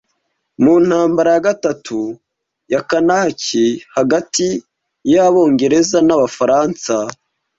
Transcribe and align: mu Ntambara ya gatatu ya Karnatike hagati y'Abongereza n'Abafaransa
mu 0.63 0.73
Ntambara 0.85 1.29
ya 1.35 1.43
gatatu 1.47 1.99
ya 2.71 2.81
Karnatike 2.89 3.63
hagati 3.95 4.47
y'Abongereza 5.11 5.97
n'Abafaransa 6.03 6.95